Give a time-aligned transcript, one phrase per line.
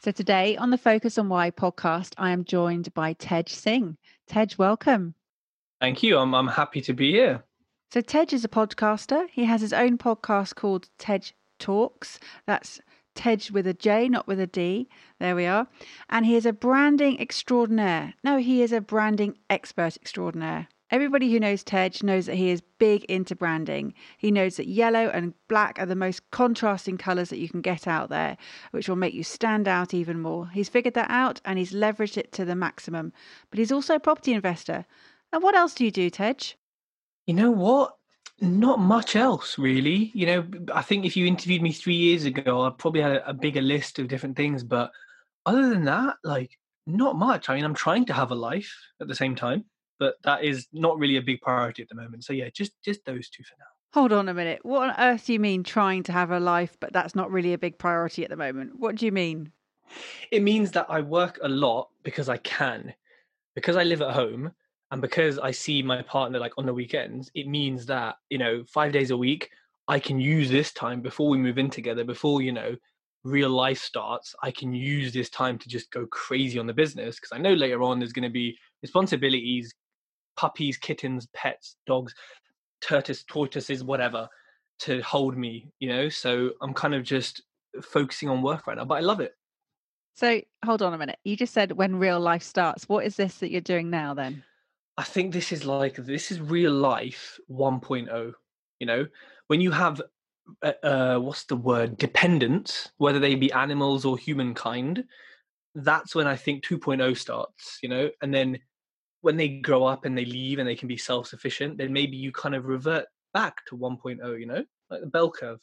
[0.00, 3.96] So today on the Focus on Why podcast, I am joined by Tej Singh.
[4.28, 5.14] Tej, welcome.
[5.80, 6.18] Thank you.
[6.18, 7.42] I'm, I'm happy to be here.
[7.92, 9.28] So Tej is a podcaster.
[9.28, 12.20] He has his own podcast called Tej Talks.
[12.46, 12.80] That's
[13.16, 14.88] Tej with a J, not with a D.
[15.18, 15.66] There we are.
[16.08, 18.14] And he is a branding extraordinaire.
[18.22, 20.68] No, he is a branding expert extraordinaire.
[20.90, 23.92] Everybody who knows Tej knows that he is big into branding.
[24.16, 27.86] He knows that yellow and black are the most contrasting colours that you can get
[27.86, 28.38] out there,
[28.70, 30.48] which will make you stand out even more.
[30.48, 33.12] He's figured that out and he's leveraged it to the maximum.
[33.50, 34.86] But he's also a property investor.
[35.30, 36.54] And what else do you do, Tej?
[37.26, 37.94] You know what?
[38.40, 40.10] Not much else, really.
[40.14, 43.28] You know, I think if you interviewed me three years ago, I probably had a,
[43.28, 44.64] a bigger list of different things.
[44.64, 44.90] But
[45.44, 47.50] other than that, like, not much.
[47.50, 49.66] I mean, I'm trying to have a life at the same time
[49.98, 52.24] but that is not really a big priority at the moment.
[52.24, 53.66] So yeah, just just those two for now.
[53.94, 54.60] Hold on a minute.
[54.64, 57.54] What on earth do you mean trying to have a life, but that's not really
[57.54, 58.78] a big priority at the moment?
[58.78, 59.52] What do you mean?
[60.30, 62.92] It means that I work a lot because I can,
[63.54, 64.52] because I live at home,
[64.90, 67.30] and because I see my partner like on the weekends.
[67.34, 69.50] It means that you know five days a week
[69.86, 72.76] I can use this time before we move in together, before you know
[73.24, 74.34] real life starts.
[74.42, 77.54] I can use this time to just go crazy on the business because I know
[77.54, 79.74] later on there's going to be responsibilities,
[80.38, 82.14] puppies, kittens, pets, dogs,
[82.80, 84.28] tortoise, tortoises, whatever,
[84.78, 86.08] to hold me, you know?
[86.08, 87.42] So I'm kind of just
[87.82, 89.32] focusing on work right now, but I love it.
[90.14, 91.18] So hold on a minute.
[91.24, 92.88] You just said when real life starts.
[92.88, 94.44] What is this that you're doing now then?
[94.96, 98.32] I think this is like, this is real life 1.0,
[98.78, 99.06] you know?
[99.48, 100.00] When you have,
[100.62, 105.02] uh, uh, what's the word, dependents, whether they be animals or humankind,
[105.74, 108.08] that's when I think 2.0 starts, you know?
[108.22, 108.58] And then
[109.28, 112.32] when they grow up and they leave and they can be self-sufficient then maybe you
[112.32, 115.60] kind of revert back to 1.0 you know like the bell curve.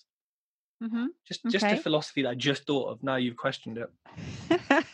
[0.83, 1.05] Mm-hmm.
[1.27, 1.51] just okay.
[1.51, 3.89] just a philosophy that i just thought of now you've questioned it.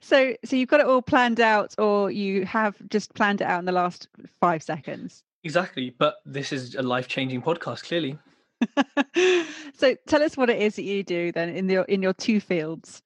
[0.00, 3.60] So so you've got it all planned out or you have just planned it out
[3.60, 4.08] in the last
[4.40, 5.22] five seconds?
[5.44, 8.18] Exactly but this is a life-changing podcast clearly.
[9.78, 12.40] So tell us what it is that you do then in your in your two
[12.40, 13.02] fields.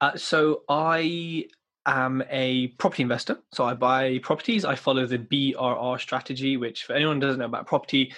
[0.00, 1.46] Uh, so i
[1.86, 3.38] am a property investor.
[3.52, 4.64] So I buy properties.
[4.64, 8.12] I follow the BRR strategy, which for anyone doesn't know about property,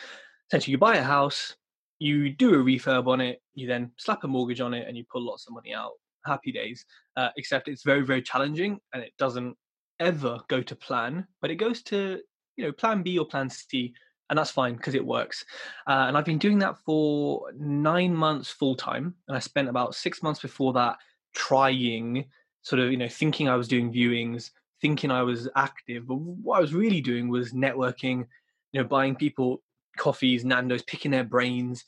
[0.49, 1.57] essentially you buy a house,
[1.99, 5.05] you do a refurb on it, you then slap a mortgage on it, and you
[5.11, 5.93] pull lots of money out.
[6.27, 6.85] Happy days.
[7.17, 9.57] Uh, except it's very, very challenging, and it doesn't
[10.01, 12.21] ever go to plan, but it goes to
[12.57, 13.95] you know plan B or plan C,
[14.31, 15.45] and that's fine because it works.
[15.87, 19.95] Uh, and I've been doing that for nine months full time, and I spent about
[19.95, 20.97] six months before that
[21.35, 22.25] trying
[22.65, 26.59] sort of you know thinking I was doing viewings, thinking I was active, but what
[26.59, 28.27] I was really doing was networking,
[28.73, 29.63] you know, buying people
[29.97, 31.85] coffees, Nando's, picking their brains,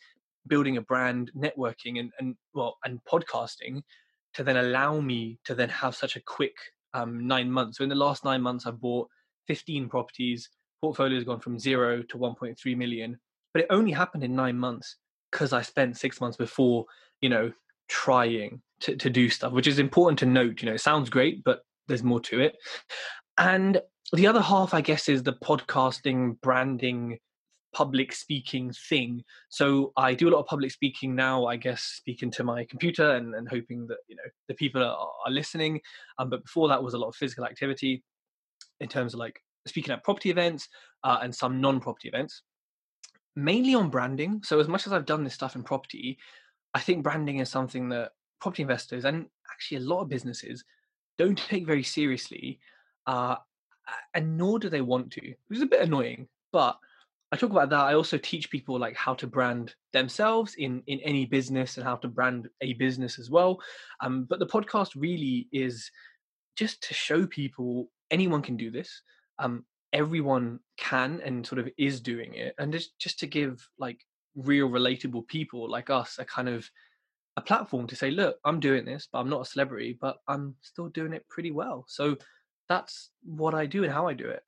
[0.46, 3.82] building a brand, networking, and and well, and podcasting
[4.34, 6.54] to then allow me to then have such a quick
[6.94, 7.78] um, nine months.
[7.78, 9.08] So in the last nine months, I've bought
[9.46, 10.50] 15 properties.
[10.82, 13.18] Portfolio has gone from zero to 1.3 million,
[13.54, 14.96] but it only happened in nine months
[15.32, 16.84] because I spent six months before,
[17.22, 17.50] you know,
[17.88, 20.62] trying to, to do stuff, which is important to note.
[20.62, 22.56] You know, it sounds great, but there's more to it.
[23.38, 23.80] And
[24.12, 27.18] the other half, I guess, is the podcasting, branding,
[27.74, 29.22] public speaking thing.
[29.50, 33.16] So I do a lot of public speaking now, I guess, speaking to my computer
[33.16, 35.80] and, and hoping that, you know, the people are, are listening.
[36.18, 38.02] Um, but before that was a lot of physical activity
[38.80, 40.68] in terms of like speaking at property events
[41.04, 42.42] uh, and some non-property events,
[43.34, 44.40] mainly on branding.
[44.42, 46.16] So as much as I've done this stuff in property,
[46.74, 50.64] I think branding is something that property investors and actually a lot of businesses
[51.18, 52.60] don't take very seriously,
[53.06, 53.36] uh,
[54.14, 56.28] and nor do they want to, is a bit annoying.
[56.52, 56.78] But
[57.32, 57.80] I talk about that.
[57.80, 61.96] I also teach people like how to brand themselves in in any business and how
[61.96, 63.60] to brand a business as well.
[64.00, 65.90] Um, but the podcast really is
[66.56, 69.02] just to show people anyone can do this.
[69.38, 74.00] Um, everyone can and sort of is doing it, and just just to give like
[74.36, 76.70] real relatable people like us a kind of
[77.36, 80.54] a platform to say, look, I'm doing this, but I'm not a celebrity, but I'm
[80.62, 81.84] still doing it pretty well.
[81.88, 82.16] So
[82.68, 84.42] that's what I do and how I do it.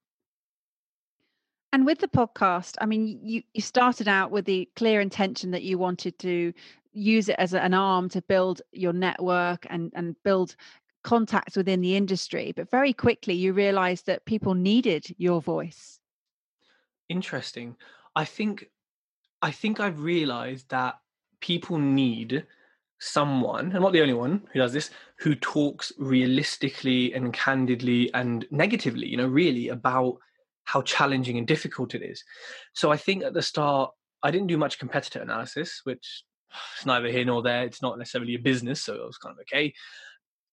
[1.73, 5.63] And with the podcast, I mean, you, you started out with the clear intention that
[5.63, 6.53] you wanted to
[6.93, 10.57] use it as an arm to build your network and, and build
[11.05, 16.01] contacts within the industry, but very quickly you realized that people needed your voice.
[17.09, 17.77] Interesting.
[18.17, 18.69] I think
[19.43, 20.99] I think I've realized that
[21.41, 22.47] people need
[23.01, 28.47] someone, and not the only one who does this, who talks realistically and candidly and
[28.51, 30.19] negatively, you know, really about
[30.65, 32.23] how challenging and difficult it is.
[32.75, 33.93] So I think at the start,
[34.23, 36.25] I didn't do much competitor analysis, which
[36.79, 37.65] is neither here nor there.
[37.65, 39.73] It's not necessarily a business, so it was kind of okay.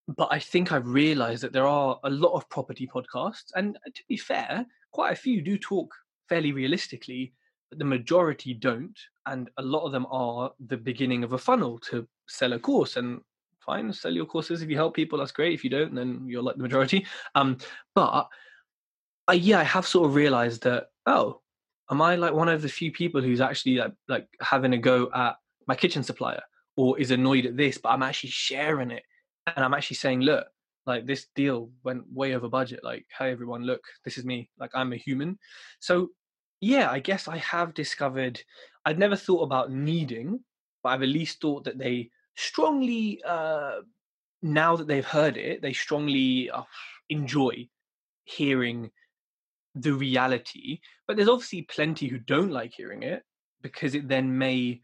[0.07, 4.03] But I think I've realized that there are a lot of property podcasts, and to
[4.07, 5.91] be fair, quite a few do talk
[6.29, 7.33] fairly realistically,
[7.71, 8.97] the majority don't.
[9.25, 12.95] And a lot of them are the beginning of a funnel to sell a course.
[12.95, 13.21] And
[13.59, 14.61] fine, sell your courses.
[14.61, 15.53] If you help people, that's great.
[15.53, 17.05] If you don't, then you're like the majority.
[17.35, 17.57] Um,
[17.93, 18.27] but
[19.27, 21.41] I, yeah, I have sort of realized that, oh,
[21.89, 25.09] am I like one of the few people who's actually like, like having a go
[25.13, 25.35] at
[25.67, 26.41] my kitchen supplier
[26.77, 29.03] or is annoyed at this, but I'm actually sharing it.
[29.55, 30.47] And I'm actually saying, look,
[30.85, 32.83] like this deal went way over budget.
[32.83, 34.49] Like, hey, everyone, look, this is me.
[34.59, 35.39] Like, I'm a human.
[35.79, 36.09] So,
[36.65, 38.41] yeah, I guess I have discovered,
[38.85, 40.39] I'd never thought about needing,
[40.81, 43.81] but I've at least thought that they strongly, uh,
[44.41, 46.63] now that they've heard it, they strongly uh,
[47.09, 47.69] enjoy
[48.23, 48.89] hearing
[49.75, 50.79] the reality.
[51.07, 53.21] But there's obviously plenty who don't like hearing it
[53.61, 54.81] because it then may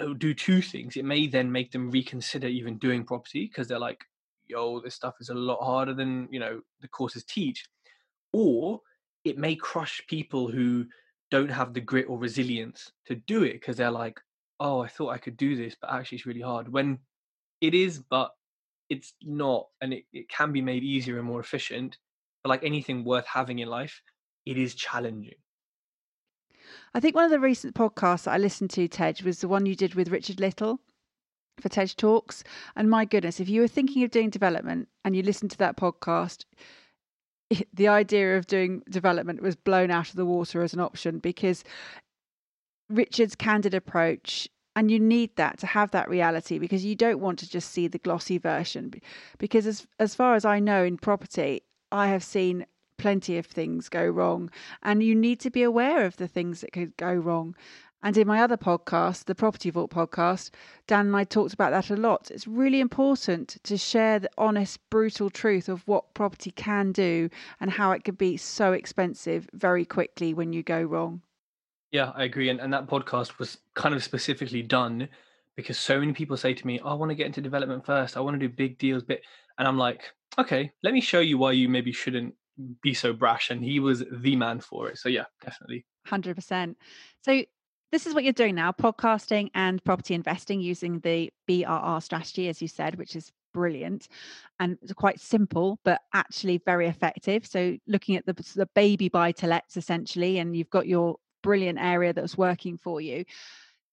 [0.00, 0.96] uh, do two things.
[0.96, 4.04] It may then make them reconsider even doing property because they're like,
[4.46, 7.64] yo, this stuff is a lot harder than, you know, the courses teach.
[8.32, 8.80] Or
[9.24, 10.86] it may crush people who
[11.30, 14.18] don't have the grit or resilience to do it because they're like,
[14.58, 16.70] oh, I thought I could do this, but actually it's really hard.
[16.70, 16.98] When
[17.60, 18.32] it is, but
[18.88, 21.96] it's not, and it, it can be made easier and more efficient.
[22.42, 24.00] But like anything worth having in life,
[24.46, 25.34] it is challenging.
[26.94, 29.66] I think one of the recent podcasts that I listened to, Tej, was the one
[29.66, 30.80] you did with Richard Little
[31.60, 32.42] for Tej Talks.
[32.76, 35.76] And my goodness, if you were thinking of doing development and you listened to that
[35.76, 36.44] podcast,
[37.74, 41.64] the idea of doing development was blown out of the water as an option because
[42.88, 47.38] Richard's candid approach and you need that to have that reality because you don't want
[47.40, 48.92] to just see the glossy version.
[49.38, 51.62] Because as as far as I know in property
[51.92, 52.66] I have seen
[52.96, 54.50] plenty of things go wrong
[54.82, 57.56] and you need to be aware of the things that could go wrong
[58.02, 60.50] and in my other podcast, the Property Vault podcast,
[60.86, 62.30] Dan and I talked about that a lot.
[62.30, 67.28] It's really important to share the honest, brutal truth of what property can do
[67.60, 71.22] and how it can be so expensive very quickly when you go wrong.
[71.90, 72.48] Yeah, I agree.
[72.48, 75.08] And, and that podcast was kind of specifically done
[75.56, 78.16] because so many people say to me, oh, I want to get into development first.
[78.16, 79.02] I want to do big deals.
[79.02, 79.20] But,
[79.58, 80.02] and I'm like,
[80.38, 82.34] okay, let me show you why you maybe shouldn't
[82.82, 83.50] be so brash.
[83.50, 84.98] And he was the man for it.
[84.98, 85.84] So, yeah, definitely.
[86.08, 86.76] 100%.
[87.22, 87.42] So,
[87.92, 92.62] this is what you're doing now podcasting and property investing using the BRR strategy, as
[92.62, 94.08] you said, which is brilliant
[94.60, 97.46] and quite simple, but actually very effective.
[97.46, 101.78] So, looking at the, the baby buy to lets essentially, and you've got your brilliant
[101.80, 103.24] area that's working for you.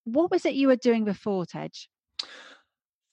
[0.03, 1.71] What was it you were doing before, Tej?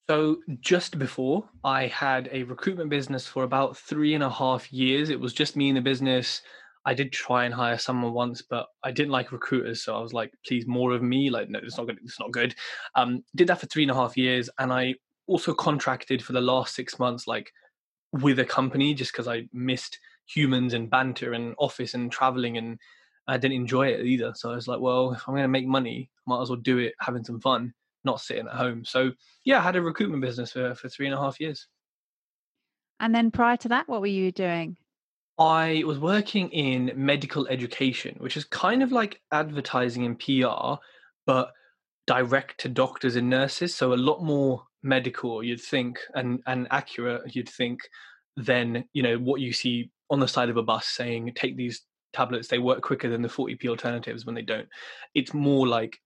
[0.08, 5.08] So, just before, I had a recruitment business for about three and a half years.
[5.08, 6.42] It was just me in the business.
[6.86, 10.12] I did try and hire someone once, but I didn't like recruiters, so I was
[10.12, 11.30] like, please, more of me.
[11.30, 11.98] Like, no, it's not good.
[12.04, 12.54] It's not good.
[12.94, 14.94] Um, did that for three and a half years, and I
[15.26, 17.50] also contracted for the last six months, like
[18.12, 22.78] with a company, just because I missed humans and banter and office and traveling, and
[23.26, 24.32] I didn't enjoy it either.
[24.34, 26.78] So I was like, well, if I'm going to make money, might as well do
[26.78, 27.72] it having some fun,
[28.04, 28.84] not sitting at home.
[28.84, 29.12] So
[29.44, 31.66] yeah, I had a recruitment business for for three and a half years.
[33.00, 34.76] And then prior to that, what were you doing?
[35.38, 40.80] I was working in medical education, which is kind of like advertising and PR,
[41.26, 41.52] but
[42.06, 43.74] direct to doctors and nurses.
[43.74, 47.80] So a lot more medical, you'd think, and, and accurate, you'd think,
[48.36, 51.82] than you know what you see on the side of a bus saying, "Take these
[52.12, 54.68] tablets; they work quicker than the 40p alternatives." When they don't,
[55.14, 55.98] it's more like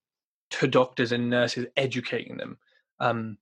[0.51, 2.57] to doctors and nurses, educating them.
[2.99, 3.37] Um,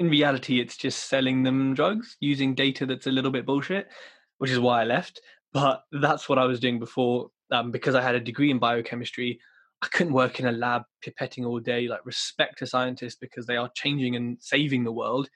[0.00, 3.88] in reality, it's just selling them drugs using data that's a little bit bullshit
[4.38, 5.20] which is why I left.
[5.52, 9.38] But that's what I was doing before um, because I had a degree in biochemistry.
[9.82, 11.88] I couldn't work in a lab pipetting all day.
[11.88, 15.28] Like respect to scientists because they are changing and saving the world.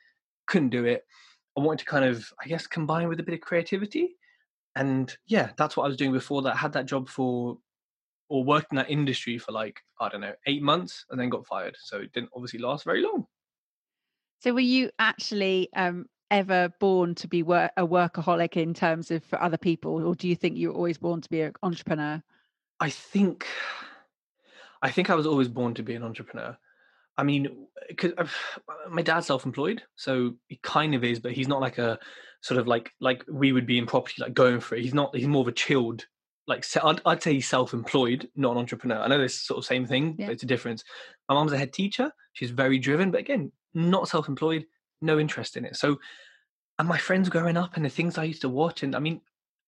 [0.46, 1.04] Couldn't do it.
[1.56, 4.16] I wanted to kind of, I guess, combine with a bit of creativity.
[4.76, 6.54] And yeah, that's what I was doing before that.
[6.54, 7.58] I had that job for,
[8.28, 11.46] or worked in that industry for like, I don't know, eight months and then got
[11.46, 11.76] fired.
[11.80, 13.26] So it didn't obviously last very long.
[14.40, 19.24] So were you actually um, ever born to be work, a workaholic in terms of
[19.24, 22.22] for other people, or do you think you were always born to be an entrepreneur?
[22.80, 23.46] I think,
[24.82, 26.56] I think I was always born to be an entrepreneur.
[27.16, 28.12] I mean, because
[28.88, 31.98] my dad's self-employed, so he kind of is, but he's not like a
[32.40, 34.82] sort of like like we would be in property, like going for it.
[34.82, 35.16] He's not.
[35.16, 36.06] He's more of a chilled.
[36.46, 39.00] Like I'd, I'd say he's self-employed, not an entrepreneur.
[39.00, 40.26] I know this sort of same thing, yeah.
[40.26, 40.84] but it's a difference.
[41.28, 42.12] My mom's a head teacher.
[42.32, 44.64] She's very driven, but again, not self-employed,
[45.00, 45.76] no interest in it.
[45.76, 45.98] So,
[46.78, 49.20] and my friends growing up and the things I used to watch, and I mean,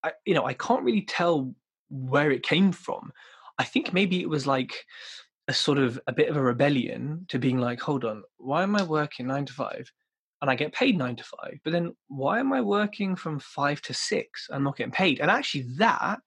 [0.02, 1.54] I, you know, I can't really tell
[1.88, 3.12] where it came from.
[3.58, 4.86] I think maybe it was like
[5.48, 8.76] a sort of a bit of a rebellion to being like, hold on, why am
[8.76, 9.90] I working nine to five?
[10.40, 13.82] And I get paid nine to five, but then why am I working from five
[13.82, 15.20] to six and not getting paid?
[15.20, 16.20] And actually, that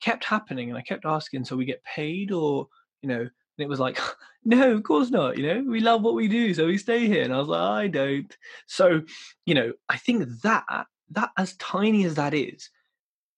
[0.00, 2.66] kept happening, and I kept asking, so we get paid, or
[3.02, 3.28] you know,
[3.60, 4.00] and it was like,
[4.44, 5.36] no, of course not.
[5.36, 7.22] You know, we love what we do, so we stay here.
[7.22, 8.36] And I was like, I don't.
[8.66, 9.02] So,
[9.44, 10.64] you know, I think that
[11.10, 12.70] that as tiny as that is,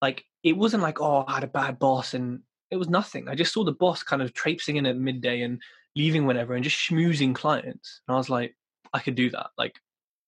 [0.01, 3.29] like it wasn't like, oh, I had a bad boss and it was nothing.
[3.29, 5.61] I just saw the boss kind of traipsing in at midday and
[5.97, 8.03] leaving whenever and just schmoozing clients.
[8.07, 8.55] And I was like,
[8.93, 9.49] I could do that.
[9.59, 9.75] Like,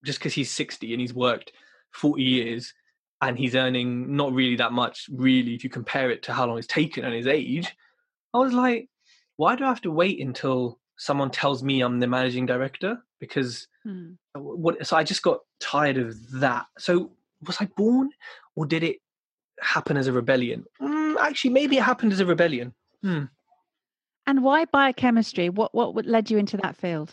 [0.04, 1.52] just because he's 60 and he's worked
[1.92, 2.74] 40 years
[3.22, 6.58] and he's earning not really that much, really, if you compare it to how long
[6.58, 7.74] it's taken and his age,
[8.34, 8.88] I was like,
[9.36, 12.98] why do I have to wait until someone tells me I'm the managing director?
[13.20, 14.12] Because hmm.
[14.34, 16.66] what, so I just got tired of that.
[16.78, 17.12] So
[17.46, 18.10] was I born
[18.56, 18.98] or did it
[19.60, 20.64] happen as a rebellion?
[20.80, 22.74] Mm, actually, maybe it happened as a rebellion.
[23.02, 23.24] Hmm.
[24.26, 25.50] And why biochemistry?
[25.50, 27.12] What what led you into that field?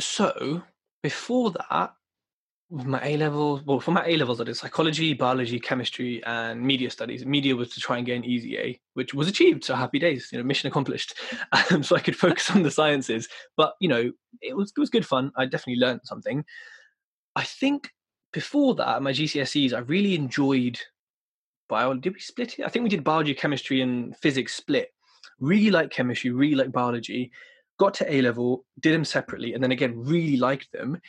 [0.00, 0.62] So
[1.02, 1.94] before that,
[2.74, 6.60] with my A levels, well, for my A levels, I did psychology, biology, chemistry, and
[6.60, 7.24] media studies.
[7.24, 9.62] Media was to try and get an easy A, which was achieved.
[9.62, 11.14] So happy days, you know, mission accomplished.
[11.70, 13.28] Um, so I could focus on the sciences.
[13.56, 14.10] But you know,
[14.42, 15.30] it was it was good fun.
[15.36, 16.44] I definitely learned something.
[17.36, 17.90] I think
[18.32, 20.78] before that, my GCSEs, I really enjoyed
[21.68, 22.00] biology.
[22.00, 22.64] Did we split it?
[22.64, 24.88] I think we did biology, chemistry, and physics split.
[25.38, 27.30] Really like chemistry, really like biology.
[27.78, 31.00] Got to A level, did them separately, and then again, really liked them.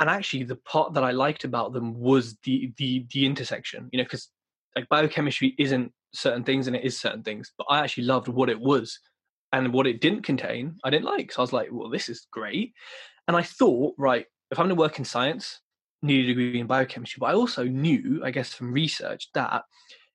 [0.00, 3.88] And actually, the part that I liked about them was the the the intersection.
[3.92, 4.28] You know, because
[4.76, 8.48] like biochemistry isn't certain things and it is certain things, but I actually loved what
[8.48, 8.98] it was
[9.52, 10.76] and what it didn't contain.
[10.84, 11.32] I didn't like.
[11.32, 12.72] So I was like, well, this is great.
[13.28, 15.60] And I thought, right, if I'm going to work in science,
[16.02, 19.62] need a degree in biochemistry, but I also knew, I guess, from research that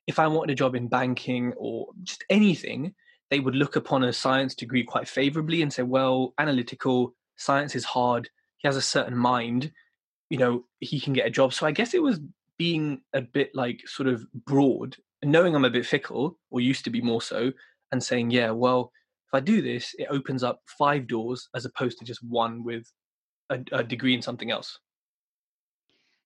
[0.08, 2.94] if I wanted a job in banking or just anything,
[3.30, 7.86] they would look upon a science degree quite favorably and say, well, analytical, science is
[7.86, 8.30] hard,
[8.60, 9.72] he has a certain mind,
[10.30, 11.54] you know, he can get a job.
[11.54, 12.20] So I guess it was
[12.58, 16.90] being a bit like sort of broad, knowing I'm a bit fickle, or used to
[16.90, 17.52] be more so,
[17.92, 18.92] and saying, yeah, well,
[19.28, 22.86] if I do this, it opens up five doors as opposed to just one with
[23.50, 24.80] a, a degree in something else.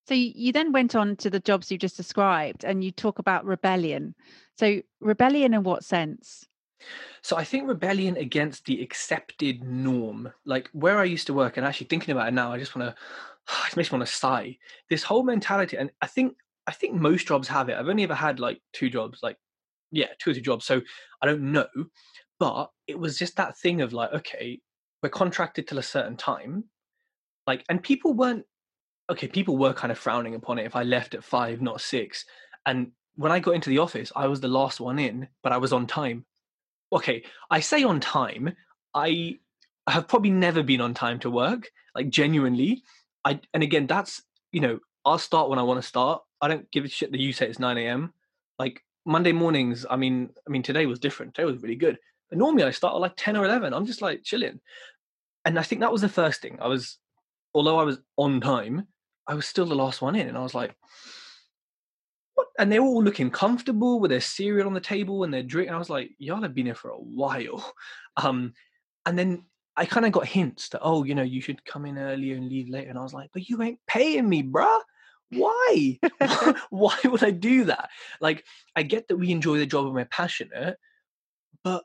[0.07, 3.45] So you then went on to the jobs you just described and you talk about
[3.45, 4.15] rebellion.
[4.57, 6.45] So rebellion in what sense?
[7.21, 11.65] So I think rebellion against the accepted norm, like where I used to work, and
[11.65, 12.95] actually thinking about it now, I just want to,
[13.67, 14.57] it makes me want to sigh.
[14.89, 16.35] This whole mentality, and I think
[16.67, 17.77] I think most jobs have it.
[17.77, 19.37] I've only ever had like two jobs, like
[19.91, 20.65] yeah, two or three jobs.
[20.65, 20.81] So
[21.21, 21.67] I don't know,
[22.39, 24.59] but it was just that thing of like, okay,
[25.01, 26.65] we're contracted till a certain time,
[27.47, 28.45] like, and people weren't
[29.11, 32.25] okay, people were kind of frowning upon it if I left at five, not six.
[32.65, 35.57] And when I got into the office, I was the last one in, but I
[35.57, 36.25] was on time.
[36.93, 38.53] Okay, I say on time.
[38.93, 39.39] I
[39.87, 42.83] have probably never been on time to work, like genuinely.
[43.25, 44.21] I and again, that's
[44.51, 46.21] you know, I'll start when I want to start.
[46.39, 48.13] I don't give a shit that you say it's nine a.m.
[48.59, 49.85] Like Monday mornings.
[49.89, 51.33] I mean, I mean today was different.
[51.33, 51.97] Today was really good.
[52.29, 53.73] But normally I start at like ten or eleven.
[53.73, 54.59] I'm just like chilling,
[55.45, 56.57] and I think that was the first thing.
[56.61, 56.99] I was,
[57.55, 58.87] although I was on time,
[59.27, 60.75] I was still the last one in, and I was like,
[62.59, 65.67] And they're all looking comfortable with their cereal on the table and their drink.
[65.67, 67.73] And I was like, "Y'all have been here for a while."
[68.15, 68.53] Um,
[69.07, 69.45] and then
[69.75, 72.47] I kind of got hints that, oh, you know, you should come in earlier and
[72.47, 72.91] leave later.
[72.91, 74.81] And I was like, "But you ain't paying me, bruh."
[75.31, 75.99] Why?
[76.69, 77.89] Why would I do that?
[78.21, 78.45] Like,
[78.75, 80.77] I get that we enjoy the job and we're passionate,
[81.63, 81.83] but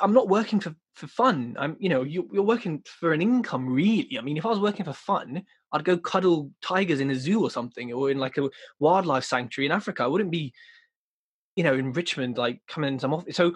[0.00, 1.56] I'm not working for, for fun.
[1.58, 4.16] I'm, you know, you're, you're working for an income, really.
[4.18, 7.42] I mean, if I was working for fun, I'd go cuddle tigers in a zoo
[7.42, 8.48] or something, or in like a
[8.78, 10.04] wildlife sanctuary in Africa.
[10.04, 10.52] I wouldn't be,
[11.56, 13.36] you know, in Richmond, like coming in some office.
[13.36, 13.54] So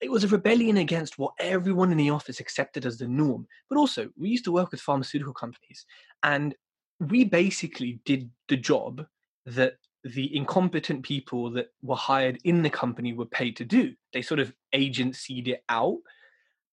[0.00, 3.46] it was a rebellion against what everyone in the office accepted as the norm.
[3.68, 5.84] But also, we used to work with pharmaceutical companies,
[6.22, 6.54] and
[7.00, 9.04] we basically did the job
[9.46, 13.94] that the incompetent people that were hired in the company were paid to do.
[14.12, 15.98] They sort of agencyed it out.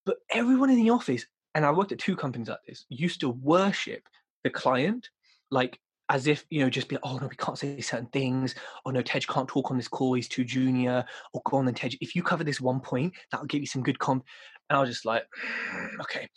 [0.05, 3.29] But everyone in the office, and I worked at two companies like this, used to
[3.29, 4.03] worship
[4.43, 5.10] the client,
[5.51, 5.79] like
[6.10, 8.55] as if, you know, just be like, oh no, we can't say certain things.
[8.86, 11.05] Oh no, Tej can't talk on this call, he's too junior.
[11.34, 13.84] Or go on then, Tej, if you cover this one point, that'll give you some
[13.84, 14.25] good comp.
[14.70, 15.24] And I was just like,
[16.01, 16.27] okay.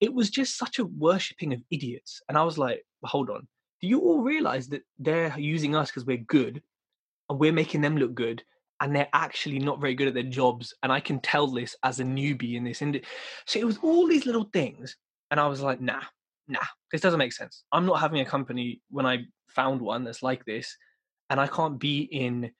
[0.00, 2.22] It was just such a worshipping of idiots.
[2.28, 3.46] And I was like, hold on.
[3.80, 6.62] Do you all realize that they're using us because we're good
[7.28, 8.42] and we're making them look good
[8.80, 10.74] and they're actually not very good at their jobs?
[10.82, 13.08] And I can tell this as a newbie in this industry.
[13.46, 14.96] So it was all these little things.
[15.30, 16.02] And I was like, nah,
[16.46, 16.60] nah,
[16.92, 17.64] this doesn't make sense.
[17.72, 20.76] I'm not having a company when I found one that's like this.
[21.30, 22.50] And I can't be in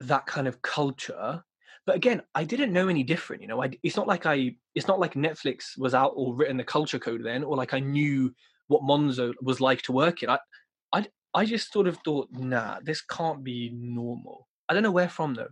[0.00, 1.42] that kind of culture
[1.88, 4.86] but again i didn't know any different you know I, it's not like i it's
[4.86, 8.32] not like netflix was out or written the culture code then or like i knew
[8.68, 10.38] what monzo was like to work in i
[10.92, 15.08] i, I just sort of thought nah this can't be normal i don't know where
[15.08, 15.50] from though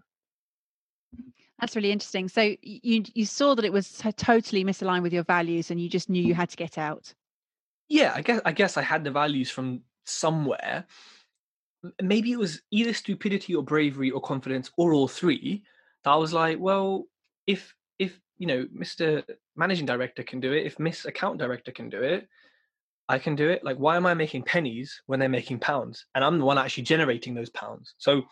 [1.58, 5.70] that's really interesting so you you saw that it was totally misaligned with your values
[5.70, 7.12] and you just knew you had to get out
[7.88, 10.86] yeah i guess i guess i had the values from somewhere
[12.02, 15.62] maybe it was either stupidity or bravery or confidence or all three
[16.04, 17.04] That I was like, well,
[17.46, 19.24] if if you know, Mr.
[19.56, 22.28] Managing Director can do it, if Miss Account Director can do it,
[23.08, 23.64] I can do it.
[23.64, 26.06] Like, why am I making pennies when they're making pounds?
[26.14, 27.94] And I'm the one actually generating those pounds.
[27.98, 28.22] So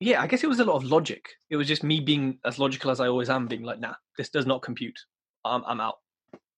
[0.00, 1.28] yeah, I guess it was a lot of logic.
[1.50, 4.30] It was just me being as logical as I always am, being like, nah, this
[4.30, 4.98] does not compute.
[5.44, 5.96] I'm, I'm out.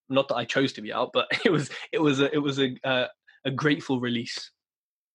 [0.09, 2.59] Not that I chose to be out, but it was it was a, it was
[2.59, 3.07] a uh,
[3.45, 4.51] a grateful release.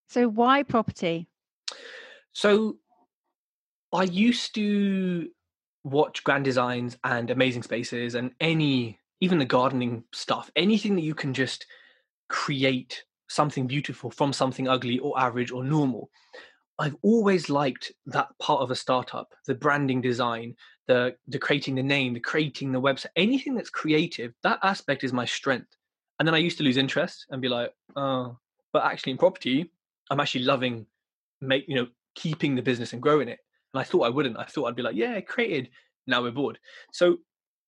[0.10, 1.28] So why property?
[2.34, 2.78] So
[3.94, 5.30] I used to
[5.84, 11.16] watch Grand Designs and Amazing Spaces and any, even the gardening stuff, anything that you
[11.16, 11.66] can just
[12.28, 16.10] create something beautiful from something ugly or average or normal.
[16.78, 20.56] I've always liked that part of a startup, the branding design,
[20.88, 24.34] the the creating the name, the creating the website, anything that's creative.
[24.44, 25.76] That aspect is my strength.
[26.20, 28.38] And then I used to lose interest and be like, oh,
[28.74, 29.72] but actually in property,
[30.10, 30.86] I'm actually loving
[31.42, 33.40] make you know keeping the business and growing it.
[33.74, 34.38] And I thought I wouldn't.
[34.38, 35.70] I thought I'd be like, yeah, created.
[36.08, 36.60] Now we're bored.
[36.92, 37.18] So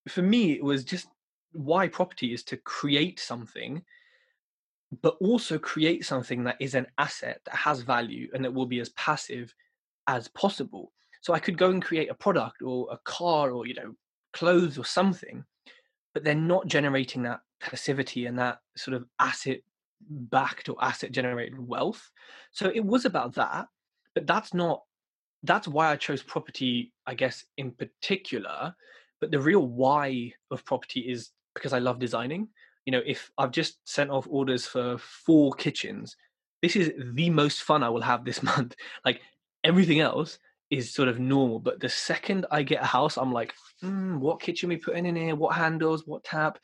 [0.08, 1.08] for me, it was just
[1.54, 3.82] why property is to create something,
[5.02, 8.80] but also create something that is an asset that has value and that will be
[8.80, 9.54] as passive
[10.08, 10.92] as possible.
[11.22, 13.94] So I could go and create a product or a car or, you know,
[14.34, 15.44] clothes or something,
[16.14, 19.60] but they're not generating that passivity and that sort of asset
[20.10, 22.10] backed or asset generated wealth.
[22.52, 23.68] So it was about that,
[24.14, 24.84] but that's not
[25.44, 28.76] that's why I chose property, I guess, in particular.
[29.22, 32.50] But the real why of property is because I love designing.
[32.88, 36.16] You know, if I've just sent off orders for four kitchens,
[36.62, 38.76] this is the most fun I will have this month.
[39.06, 39.22] Like
[39.66, 41.60] everything else is sort of normal.
[41.60, 45.18] But the second I get a house, I'm like, mm, what kitchen we putting in
[45.18, 45.36] here?
[45.36, 46.08] What handles?
[46.08, 46.60] What tap?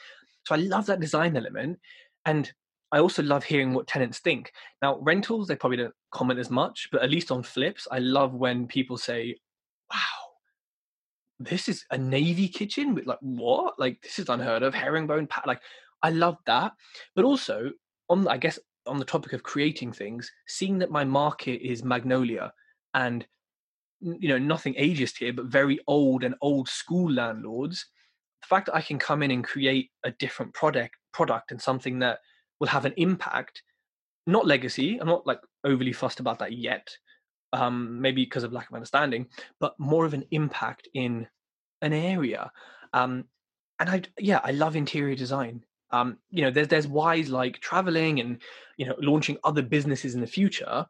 [0.45, 1.77] So I love that design element.
[2.25, 2.49] And
[2.93, 4.53] I also love hearing what tenants think.
[4.81, 8.33] Now, rentals, they probably don't comment as much, but at least on flips, I love
[8.33, 9.35] when people say,
[9.91, 10.23] wow,
[11.39, 13.79] this is a navy kitchen with like what?
[13.79, 14.73] Like this is unheard of.
[14.73, 15.47] Herringbone pat.
[15.47, 15.61] Like
[16.03, 16.73] I love that.
[17.15, 17.71] But also
[18.09, 22.53] on I guess on the topic of creating things, seeing that my market is magnolia
[22.93, 23.25] and
[24.01, 27.85] you know nothing ageist here, but very old and old school landlords.
[28.41, 31.99] The fact that I can come in and create a different product product and something
[31.99, 32.19] that
[32.59, 33.63] will have an impact
[34.27, 36.95] not legacy i'm not like overly fussed about that yet
[37.53, 39.27] um maybe because of lack of understanding
[39.59, 41.27] but more of an impact in
[41.81, 42.51] an area
[42.93, 43.25] um
[43.79, 48.19] and i yeah i love interior design um you know there's there's whys like traveling
[48.19, 48.41] and
[48.77, 50.85] you know launching other businesses in the future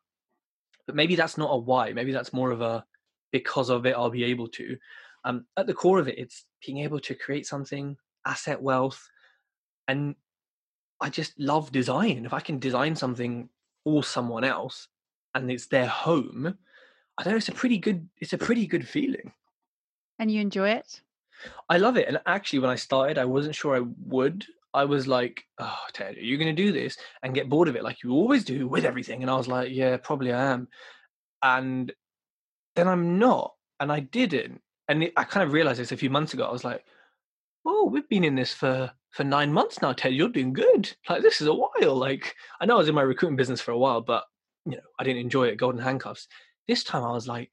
[0.87, 2.83] but maybe that's not a why maybe that's more of a
[3.31, 4.75] because of it i'll be able to
[5.25, 9.09] um at the core of it it's being able to create something asset wealth
[9.87, 10.15] and
[11.03, 12.25] I just love design.
[12.25, 13.49] If I can design something
[13.83, 14.87] for someone else
[15.35, 16.57] and it's their home,
[17.17, 19.33] I don't know, it's a pretty good it's a pretty good feeling.
[20.17, 21.01] And you enjoy it?
[21.67, 22.07] I love it.
[22.07, 24.45] And actually when I started, I wasn't sure I would.
[24.73, 27.83] I was like, oh Tej, are you gonna do this and get bored of it
[27.83, 29.21] like you always do with everything?
[29.21, 30.67] And I was like, Yeah, probably I am.
[31.41, 31.91] And
[32.75, 33.53] then I'm not.
[33.79, 34.62] And I didn't.
[34.88, 36.45] And I kind of realized this a few months ago.
[36.45, 36.83] I was like,
[37.65, 40.09] oh, we've been in this for for nine months now, Tej.
[40.09, 40.91] You're doing good.
[41.09, 41.95] Like this is a while.
[41.95, 44.25] Like I know I was in my recruiting business for a while, but
[44.65, 45.57] you know I didn't enjoy it.
[45.57, 46.27] Golden handcuffs.
[46.67, 47.51] This time I was like,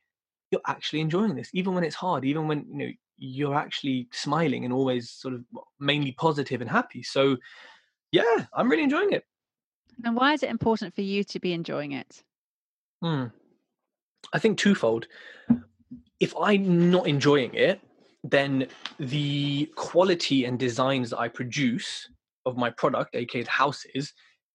[0.51, 4.65] you're actually enjoying this, even when it's hard, even when you know you're actually smiling
[4.65, 5.45] and always sort of
[5.79, 7.03] mainly positive and happy.
[7.03, 7.37] So
[8.13, 9.25] yeah, I'm really enjoying it.
[10.05, 12.23] And why is it important for you to be enjoying it?
[13.03, 13.27] Hmm.
[14.33, 15.07] I think twofold.
[16.19, 17.81] If I'm not enjoying it,
[18.25, 18.67] then
[18.99, 22.09] the quality and designs that I produce
[22.47, 24.13] of my product, aka houses,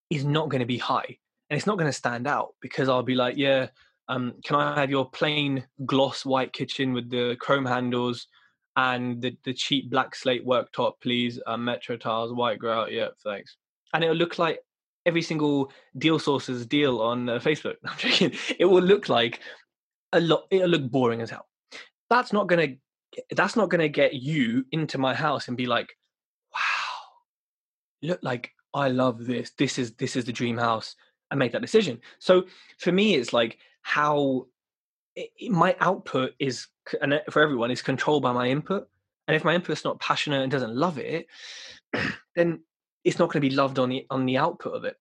[0.10, 1.17] is not going to be high.
[1.49, 3.67] And it's not going to stand out because I'll be like, yeah,
[4.08, 8.28] um, can I have your plain gloss white kitchen with the chrome handles
[8.75, 11.39] and the, the cheap black slate worktop, please.
[11.45, 12.91] Uh, Metro tiles, white grout.
[12.91, 13.57] Yeah, thanks.
[13.93, 14.59] And it'll look like
[15.05, 17.75] every single deal sources deal on uh, Facebook.
[17.85, 18.33] I'm joking.
[18.59, 19.39] It will look like
[20.13, 20.45] a lot.
[20.51, 21.47] It'll look boring as hell.
[22.09, 22.69] That's not gonna.
[23.31, 25.95] That's not gonna get you into my house and be like,
[26.53, 29.51] wow, look like I love this.
[29.57, 30.95] This is this is the dream house.
[31.31, 31.99] And make that decision.
[32.19, 32.43] So
[32.77, 34.45] for me, it's like how
[35.15, 36.67] it, my output is,
[37.02, 38.88] and uh, for everyone, is controlled by my input.
[39.28, 41.28] And if my input's not passionate and doesn't love it,
[42.36, 42.62] then
[43.04, 44.95] it's not going to be loved on the on the output of it.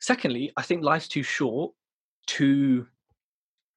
[0.00, 1.72] Secondly, I think life's too short
[2.28, 2.86] to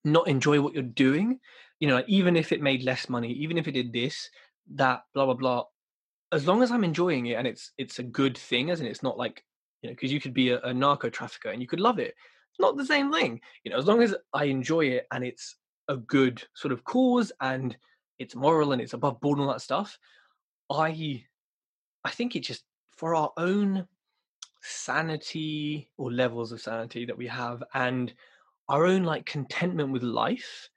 [0.03, 1.39] not enjoy what you're doing.
[1.79, 4.29] You know, even if it made less money, even if it did this,
[4.75, 5.63] that, blah blah blah.
[6.31, 9.03] As long as I'm enjoying it and it's it's a good thing, as in it's
[9.03, 9.43] not like
[9.81, 12.13] you know, because you could be a, a narco trafficker and you could love it.
[12.51, 13.39] It's not the same thing.
[13.63, 15.55] You know, as long as I enjoy it and it's
[15.89, 17.75] a good sort of cause and
[18.19, 19.99] it's moral and it's above board and all that stuff,
[20.69, 21.23] I
[22.05, 22.63] I think it just
[22.95, 23.87] for our own
[24.61, 28.13] sanity or levels of sanity that we have and
[28.67, 30.69] our own like contentment with life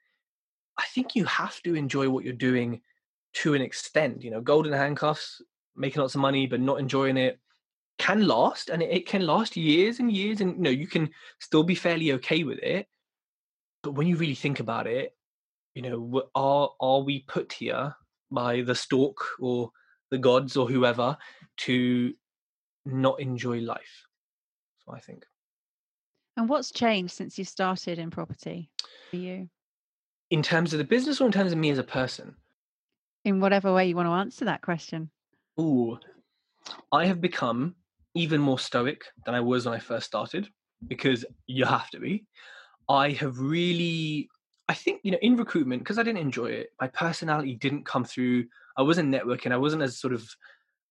[0.77, 2.79] i think you have to enjoy what you're doing
[3.33, 5.41] to an extent you know golden handcuffs
[5.75, 7.39] making lots of money but not enjoying it
[7.97, 11.63] can last and it, can last years and years and you know you can still
[11.63, 12.87] be fairly okay with it
[13.83, 15.15] but when you really think about it
[15.75, 17.95] you know are are we put here
[18.31, 19.71] by the stork or
[20.09, 21.17] the gods or whoever
[21.57, 22.13] to
[22.85, 24.07] not enjoy life.
[24.85, 25.25] So I think.
[26.35, 28.69] And what's changed since you started in property
[29.09, 29.49] for you?
[30.29, 32.35] In terms of the business or in terms of me as a person?
[33.23, 35.09] In whatever way you want to answer that question.
[35.59, 35.97] Ooh,
[36.91, 37.75] I have become
[38.15, 40.47] even more stoic than I was when I first started
[40.87, 42.25] because you have to be.
[42.89, 44.29] I have really,
[44.67, 48.03] I think, you know, in recruitment, because I didn't enjoy it, my personality didn't come
[48.03, 48.45] through.
[48.77, 50.27] I wasn't networking, I wasn't as sort of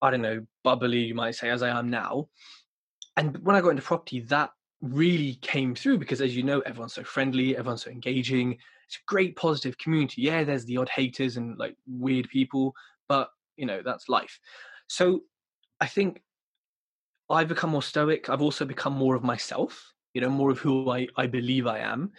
[0.02, 2.28] I don't know, bubbly, you might say, as I am now.
[3.16, 4.50] And when I got into property, that
[4.80, 8.58] really came through because, as you know, everyone's so friendly, everyone's so engaging.
[8.88, 10.22] It's a great positive community.
[10.22, 12.74] Yeah, there's the odd haters and like weird people,
[13.08, 14.40] but you know, that's life.
[14.88, 15.22] So
[15.80, 16.20] I think
[17.30, 18.28] I've become more stoic.
[18.28, 21.78] I've also become more of myself, you know, more of who I, I believe I
[21.78, 22.12] am.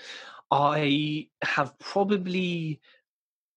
[0.52, 2.80] I have probably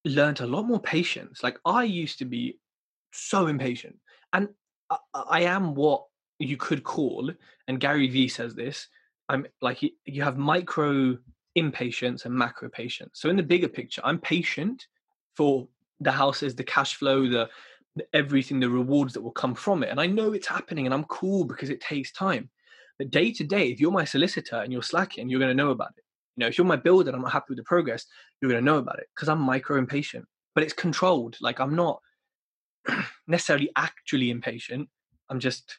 [0.04, 1.42] learned a lot more patience.
[1.42, 2.58] Like I used to be
[3.12, 3.96] so impatient
[4.32, 4.48] and
[4.90, 6.04] I, I am what
[6.38, 7.30] you could call,
[7.66, 8.88] and Gary Vee says this.
[9.28, 11.18] I'm like you have micro
[11.54, 13.12] impatience and macro patience.
[13.14, 14.86] So in the bigger picture, I'm patient
[15.34, 15.66] for
[16.00, 17.48] the houses, the cash flow, the,
[17.96, 20.94] the, everything, the rewards that will come from it, and I know it's happening, and
[20.94, 22.50] I'm cool because it takes time.
[23.10, 25.92] Day to day, if you're my solicitor and you're slacking, you're going to know about
[25.96, 26.04] it.
[26.36, 28.06] You know, if you're my builder and I'm not happy with the progress,
[28.40, 30.26] you're going to know about it because I'm micro impatient.
[30.54, 31.36] But it's controlled.
[31.40, 32.00] Like I'm not
[33.26, 34.88] necessarily actually impatient.
[35.28, 35.78] I'm just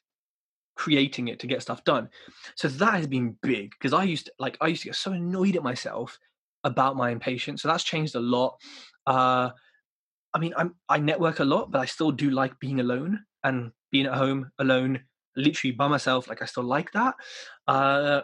[0.75, 2.10] creating it to get stuff done.
[2.56, 5.12] So that has been big because I used to like I used to get so
[5.12, 6.17] annoyed at myself
[6.63, 7.62] about my impatience.
[7.62, 8.58] So that's changed a lot.
[9.06, 9.49] Uh
[10.34, 13.71] I mean I'm I network a lot, but I still do like being alone and
[13.91, 15.01] being at home alone,
[15.38, 16.28] literally by myself.
[16.28, 17.15] Like I still like that.
[17.67, 18.21] Uh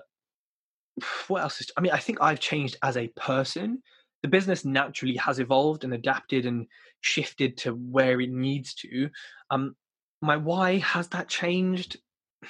[1.28, 3.82] what else is I mean I think I've changed as a person
[4.24, 6.66] the business naturally has evolved and adapted and
[7.02, 9.10] shifted to where it needs to.
[9.52, 9.76] Um,
[10.22, 11.98] my why has that changed?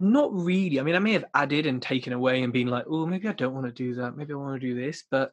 [0.00, 0.80] Not really.
[0.80, 3.32] I mean, I may have added and taken away and been like, oh, maybe I
[3.32, 4.16] don't want to do that.
[4.16, 5.04] Maybe I want to do this.
[5.08, 5.30] But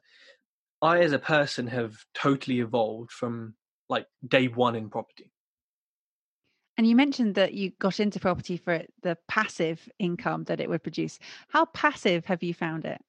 [0.80, 3.54] I, as a person, have totally evolved from
[3.88, 5.32] like day one in property.
[6.78, 10.82] And you mentioned that you got into property for the passive income that it would
[10.82, 11.18] produce.
[11.48, 13.00] How passive have you found it?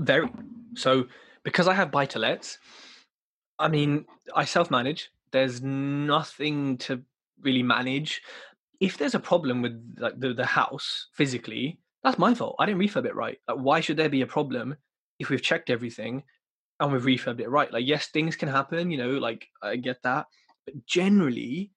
[0.00, 0.28] Very.
[0.74, 1.06] So
[1.42, 2.58] because I have buy to lets,
[3.58, 5.10] I mean, I self manage.
[5.30, 7.02] There's nothing to
[7.40, 8.22] really manage.
[8.80, 12.56] If there's a problem with like the, the house physically, that's my fault.
[12.58, 13.38] I didn't refurb it right.
[13.48, 14.76] Like, why should there be a problem
[15.18, 16.22] if we've checked everything
[16.78, 17.72] and we've refurbed it right?
[17.72, 20.26] Like, yes, things can happen, you know, like I get that.
[20.64, 21.72] But generally,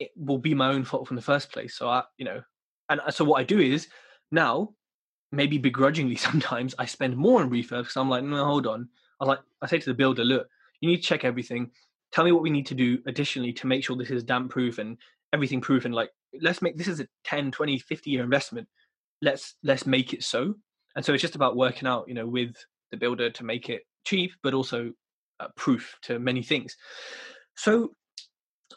[0.00, 1.76] it will be my own fault from the first place.
[1.76, 2.42] So I, you know,
[2.88, 3.86] and so what I do is
[4.32, 4.70] now
[5.30, 8.88] maybe begrudgingly sometimes I spend more on refurb because I'm like, no, hold on.
[9.20, 10.48] I was like, I say to the builder, look,
[10.80, 11.70] you need to check everything.
[12.10, 14.78] Tell me what we need to do additionally to make sure this is damp proof
[14.78, 14.96] and
[15.32, 15.84] everything proof.
[15.84, 16.10] And like,
[16.40, 18.66] let's make this is a 10, 20, 50 year investment.
[19.22, 20.54] Let's let's make it so.
[20.96, 22.56] And so it's just about working out, you know, with
[22.90, 24.92] the builder to make it cheap, but also
[25.38, 26.76] uh, proof to many things.
[27.54, 27.92] So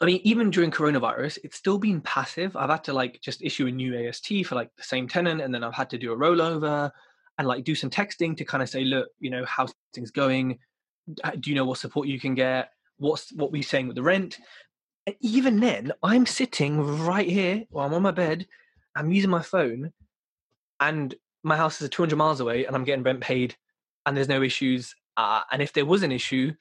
[0.00, 2.56] I mean, even during coronavirus, it's still been passive.
[2.56, 5.54] I've had to like just issue a new AST for like the same tenant, and
[5.54, 6.90] then I've had to do a rollover
[7.38, 10.58] and like do some texting to kind of say, look, you know, how's things going?
[11.38, 12.70] Do you know what support you can get?
[12.98, 14.38] what's what we're saying with the rent.
[15.06, 18.46] And even then, I'm sitting right here while I'm on my bed,
[18.96, 19.92] I'm using my phone,
[20.80, 23.54] and my house is 200 miles away, and I'm getting rent paid,
[24.06, 24.94] and there's no issues.
[25.16, 26.52] Uh, and if there was an issue,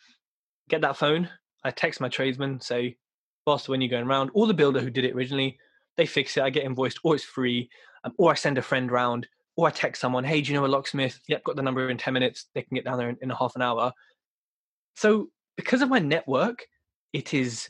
[0.69, 1.29] get that phone.
[1.63, 2.97] I text my tradesman, say,
[3.45, 5.57] "Boss, when you're going around, or the builder who did it originally,
[5.97, 6.43] they fix it.
[6.43, 7.69] I get invoiced, or it's free,
[8.03, 10.65] um, or I send a friend round, or I text someone, "Hey, do you know
[10.65, 11.19] a locksmith?
[11.27, 12.47] Yep, got the number in 10 minutes.
[12.53, 13.93] They can get down there in, in a half an hour."
[14.95, 16.67] So because of my network,
[17.13, 17.69] it is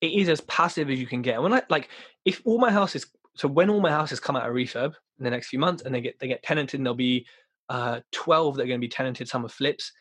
[0.00, 1.42] it is as passive as you can get.
[1.42, 1.88] When I like,
[2.24, 5.30] if all my houses, so when all my houses come out of refurb in the
[5.30, 7.26] next few months, and they get they get tenanted, and there'll be
[7.68, 9.92] uh, twelve that are going to be tenanted, some are flips.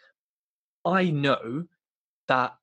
[0.83, 1.65] I know
[2.27, 2.53] that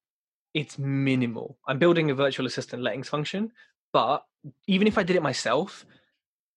[0.54, 1.58] it's minimal.
[1.66, 3.52] I'm building a virtual assistant lettings function,
[3.92, 4.24] but
[4.66, 5.86] even if I did it myself,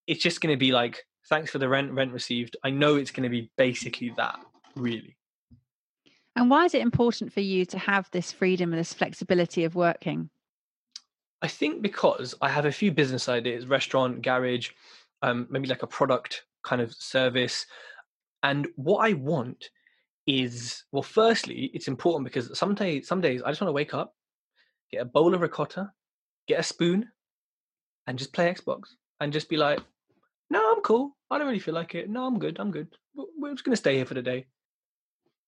[0.08, 2.58] it's just going to be like, thanks for the rent, rent received.
[2.64, 4.40] I know it's going to be basically that,
[4.76, 5.18] really.
[6.36, 9.76] And why is it important for you to have this freedom and this flexibility of
[9.76, 10.30] working?
[11.42, 14.72] I think because I have a few business ideas, restaurant, garage,
[15.22, 17.66] um, maybe like a product kind of service.
[18.44, 19.70] And what I want
[20.28, 23.94] is, well, firstly, it's important because some days, some days I just want to wake
[23.94, 24.14] up,
[24.92, 25.92] get a bowl of ricotta,
[26.48, 27.08] get a spoon,
[28.08, 29.80] and just play Xbox and just be like,
[30.50, 31.16] no, I'm cool.
[31.32, 32.10] I don't really feel like it.
[32.10, 32.60] No, I'm good.
[32.60, 32.88] I'm good.
[33.16, 34.46] We're just going to stay here for the day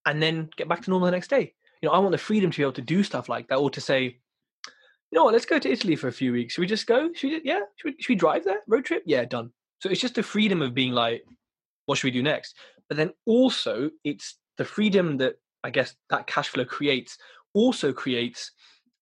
[0.05, 1.53] and then get back to normal the next day.
[1.81, 3.69] You know, I want the freedom to be able to do stuff like that, or
[3.69, 6.53] to say, you know what, let's go to Italy for a few weeks.
[6.53, 7.09] Should we just go?
[7.13, 7.41] Should we?
[7.43, 7.59] Yeah.
[7.75, 8.61] Should we, should we drive there?
[8.67, 9.03] Road trip?
[9.05, 9.51] Yeah, done.
[9.79, 11.23] So it's just the freedom of being like,
[11.85, 12.55] what should we do next?
[12.89, 17.17] But then also, it's the freedom that I guess that cash flow creates.
[17.53, 18.51] Also creates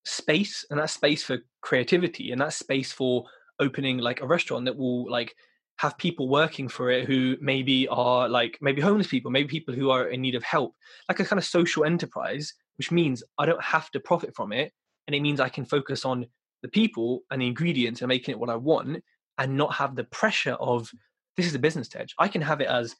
[0.05, 3.25] space, and that space for creativity, and that space for
[3.59, 5.35] opening like a restaurant that will like
[5.77, 9.89] have people working for it who maybe are like maybe homeless people, maybe people who
[9.89, 10.73] are in need of help,
[11.09, 14.71] like a kind of social enterprise, which means I don't have to profit from it.
[15.07, 16.25] And it means I can focus on
[16.61, 19.03] the people and the ingredients and making it what I want
[19.37, 20.89] and not have the pressure of
[21.35, 22.15] this is a business edge.
[22.17, 22.95] I can have it as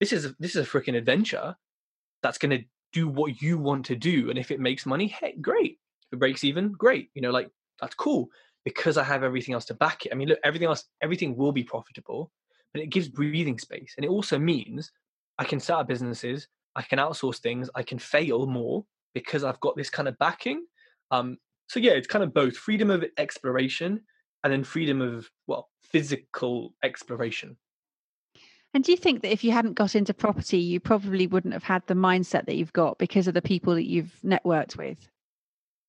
[0.00, 1.54] this is this is a freaking adventure
[2.22, 4.30] that's going to do what you want to do.
[4.30, 5.78] And if it makes money, hey, great.
[6.06, 7.10] If it breaks even, great.
[7.14, 8.28] You know, like that's cool
[8.64, 10.12] because I have everything else to back it.
[10.12, 12.30] I mean, look, everything else, everything will be profitable,
[12.72, 13.94] but it gives breathing space.
[13.96, 14.90] And it also means
[15.38, 19.60] I can set up businesses, I can outsource things, I can fail more because I've
[19.60, 20.66] got this kind of backing.
[21.10, 24.00] Um, so yeah, it's kind of both freedom of exploration
[24.44, 27.56] and then freedom of well, physical exploration.
[28.72, 31.64] And do you think that if you hadn't got into property, you probably wouldn't have
[31.64, 35.08] had the mindset that you've got because of the people that you've networked with?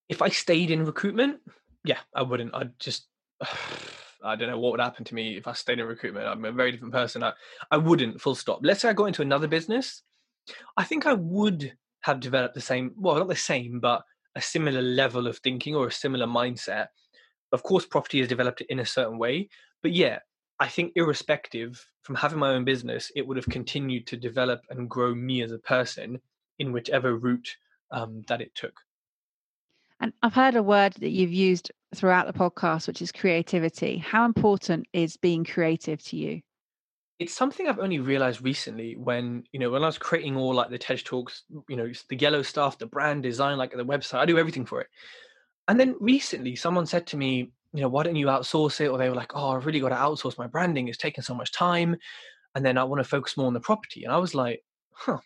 [0.10, 1.40] If I stayed in recruitment,
[1.84, 2.56] yeah, I wouldn't.
[2.56, 3.08] I'd just
[4.24, 6.28] I don't know what would happen to me if I stayed in recruitment.
[6.28, 7.24] I'm a very different person.
[7.24, 7.34] I,
[7.72, 8.60] I wouldn't, full stop.
[8.62, 10.04] Let's say I got into another business.
[10.78, 14.04] I think I would have developed the same, well, not the same, but
[14.36, 16.88] a similar level of thinking or a similar mindset.
[17.52, 19.50] Of course, property has developed it in a certain way.
[19.82, 20.20] But yeah,
[20.62, 24.88] I think irrespective from having my own business, it would have continued to develop and
[24.88, 26.22] grow me as a person
[26.60, 27.58] in whichever route
[27.90, 28.80] um, that it took.
[30.00, 33.98] And I've heard a word that you've used throughout the podcast, which is creativity.
[33.98, 36.42] How important is being creative to you?
[37.18, 40.70] It's something I've only realized recently when, you know, when I was creating all like
[40.70, 44.26] the Tej Talks, you know, the yellow stuff, the brand design, like the website, I
[44.28, 44.88] do everything for it.
[45.68, 48.88] And then recently someone said to me, you know, why don't you outsource it?
[48.88, 50.88] Or they were like, oh, I've really got to outsource my branding.
[50.88, 51.96] It's taking so much time.
[52.56, 54.04] And then I want to focus more on the property.
[54.04, 55.20] And I was like, huh,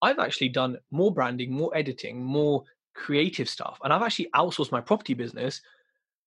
[0.00, 3.78] I've actually done more branding, more editing, more creative stuff.
[3.84, 5.62] And I've actually outsourced my property business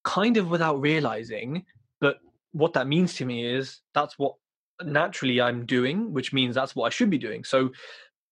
[0.04, 1.66] kind of without realizing.
[2.00, 2.20] But
[2.54, 4.36] what that means to me is that's what
[4.84, 7.44] naturally I'm doing, which means that's what I should be doing.
[7.44, 7.72] So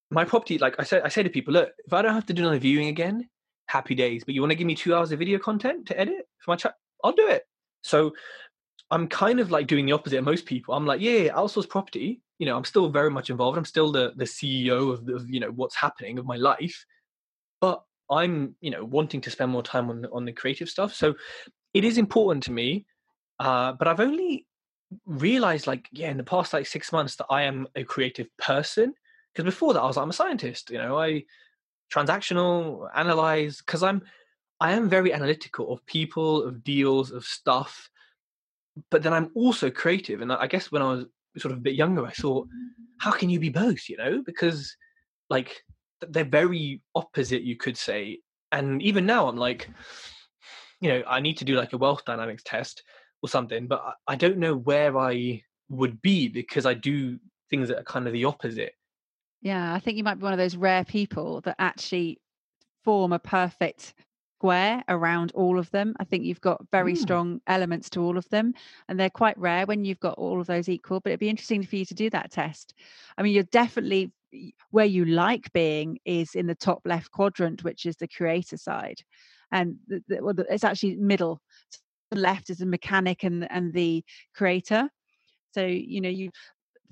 [0.09, 2.33] my property, like I said, I say to people, look, if I don't have to
[2.33, 3.27] do another viewing again,
[3.65, 4.23] happy days.
[4.23, 6.55] But you want to give me two hours of video content to edit for my
[6.55, 7.43] chat, I'll do it.
[7.81, 8.13] So
[8.91, 10.73] I'm kind of like doing the opposite of most people.
[10.73, 12.21] I'm like, yeah, outsource property.
[12.39, 13.57] You know, I'm still very much involved.
[13.57, 16.85] I'm still the the CEO of, the, of you know what's happening of my life,
[17.61, 20.93] but I'm, you know, wanting to spend more time on on the creative stuff.
[20.93, 21.15] So
[21.73, 22.85] it is important to me.
[23.39, 24.45] Uh, but I've only
[25.05, 28.93] realized, like, yeah, in the past like six months, that I am a creative person.
[29.33, 30.69] Because before that, I was like, I'm a scientist.
[30.69, 31.23] You know, I
[31.91, 34.03] transactional analyze because I'm
[34.59, 37.89] I am very analytical of people, of deals, of stuff.
[38.89, 41.05] But then I'm also creative, and I guess when I was
[41.37, 42.47] sort of a bit younger, I thought,
[42.99, 43.87] how can you be both?
[43.89, 44.75] You know, because
[45.29, 45.63] like
[46.09, 48.19] they're very opposite, you could say.
[48.51, 49.69] And even now, I'm like,
[50.79, 52.83] you know, I need to do like a wealth dynamics test
[53.21, 57.79] or something, but I don't know where I would be because I do things that
[57.79, 58.73] are kind of the opposite.
[59.41, 62.19] Yeah, I think you might be one of those rare people that actually
[62.83, 63.93] form a perfect
[64.43, 65.95] square around all of them.
[66.01, 66.97] I think you've got very mm.
[66.97, 68.53] strong elements to all of them,
[68.89, 70.99] and they're quite rare when you've got all of those equal.
[70.99, 72.73] But it'd be interesting for you to do that test.
[73.17, 74.11] I mean, you're definitely
[74.71, 78.99] where you like being is in the top left quadrant, which is the creator side,
[79.49, 81.39] and the, the, well, the, it's actually middle.
[81.69, 81.79] So
[82.11, 84.03] the left is the mechanic and and the
[84.35, 84.89] creator.
[85.53, 86.31] So you know you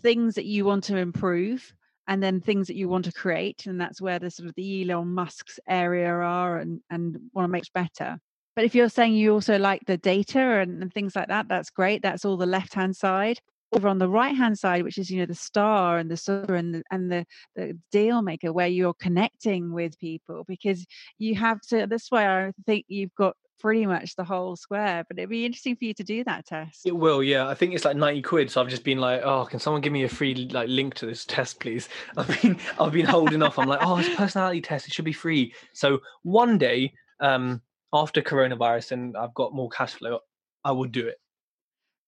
[0.01, 1.73] things that you want to improve
[2.07, 4.89] and then things that you want to create and that's where the sort of the
[4.89, 8.19] Elon Musk's area are and and want to make better.
[8.55, 11.69] But if you're saying you also like the data and, and things like that that's
[11.69, 13.39] great that's all the left hand side.
[13.73, 16.55] Over on the right hand side which is you know the star and the super
[16.55, 20.85] and the, and the, the deal maker where you're connecting with people because
[21.17, 25.05] you have to that's why i think you've got pretty much the whole square.
[25.07, 26.85] But it'd be interesting for you to do that test.
[26.85, 27.47] It will, yeah.
[27.47, 28.51] I think it's like ninety quid.
[28.51, 31.05] So I've just been like, oh, can someone give me a free like link to
[31.05, 31.89] this test, please?
[32.17, 33.59] I've been I've been holding off.
[33.59, 34.87] I'm like, oh, it's a personality test.
[34.87, 35.53] It should be free.
[35.73, 37.61] So one day, um,
[37.93, 40.19] after coronavirus and I've got more cash flow,
[40.63, 41.17] I will do it.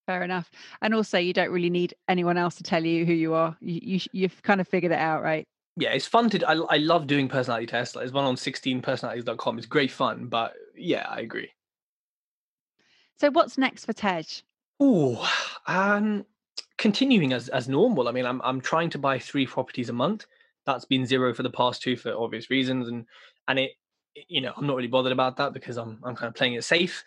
[0.08, 0.52] Fair enough.
[0.82, 3.56] And also, you don't really need anyone else to tell you who you are.
[3.62, 5.46] You, you you've kind of figured it out, right?
[5.76, 6.48] yeah, it's fun to.
[6.48, 7.96] I, I love doing personality tests.
[7.96, 9.58] Like, there's one on 16personalities.com.
[9.58, 11.52] It's great fun, but yeah, I agree.
[13.18, 14.26] So what's next for Tej?
[14.80, 15.32] Oh,
[15.68, 16.26] um,
[16.78, 18.08] continuing as as normal.
[18.08, 20.26] I mean, I'm I'm trying to buy three properties a month.
[20.66, 23.06] That's been zero for the past two for obvious reasons, and
[23.48, 23.72] and it,
[24.28, 26.64] you know, I'm not really bothered about that because I'm I'm kind of playing it
[26.64, 27.04] safe.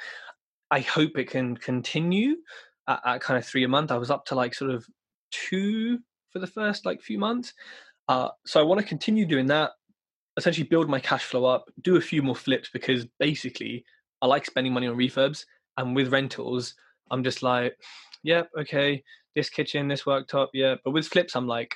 [0.71, 2.37] I hope it can continue
[2.89, 3.91] at, at kind of three a month.
[3.91, 4.87] I was up to like sort of
[5.31, 5.99] two
[6.31, 7.55] for the first like few months.
[8.09, 9.73] Uh, so I want to continue doing that,
[10.37, 13.85] essentially build my cash flow up, do a few more flips because basically
[14.23, 15.45] I like spending money on refurbs.
[15.77, 16.75] And with rentals,
[17.11, 17.77] I'm just like,
[18.23, 19.03] yeah, okay,
[19.35, 20.77] this kitchen, this worktop, yeah.
[20.85, 21.75] But with flips, I'm like,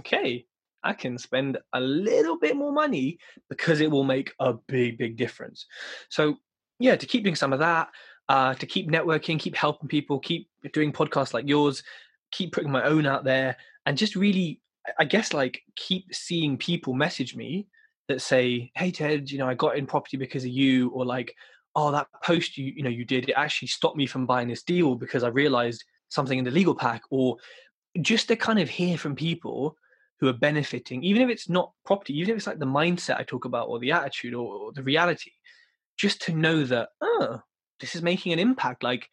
[0.00, 0.44] okay,
[0.82, 5.16] I can spend a little bit more money because it will make a big, big
[5.16, 5.66] difference.
[6.08, 6.36] So
[6.78, 7.88] yeah, to keep doing some of that,
[8.28, 11.82] uh, to keep networking, keep helping people, keep doing podcasts like yours,
[12.30, 13.56] keep putting my own out there,
[13.86, 14.60] and just really
[14.98, 17.66] I guess like keep seeing people message me
[18.08, 21.34] that say, "Hey Tej, you know, I got in property because of you," or like,
[21.76, 24.62] "Oh, that post you you know you did it actually stopped me from buying this
[24.62, 27.36] deal because I realized something in the legal pack," or
[28.02, 29.76] just to kind of hear from people
[30.20, 33.24] who are benefiting, even if it's not property, even if it's like the mindset I
[33.24, 35.32] talk about, or the attitude, or, or the reality,
[35.98, 37.40] just to know that oh,
[37.80, 38.82] this is making an impact.
[38.82, 39.08] Like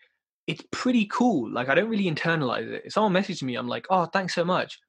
[0.48, 1.52] it's pretty cool.
[1.52, 2.84] Like I don't really internalize it.
[2.86, 4.80] If someone messages me, I'm like, "Oh, thanks so much."